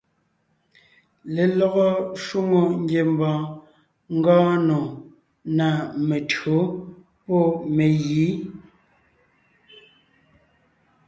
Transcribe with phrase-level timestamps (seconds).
[1.35, 1.87] Lelɔgɔ
[2.23, 3.41] shwòŋo ngiembɔɔn
[4.17, 4.79] ngɔɔn nò
[5.57, 5.67] ná
[6.07, 6.57] mentÿǒ
[7.25, 7.43] pɔ́
[7.75, 8.25] megǐ.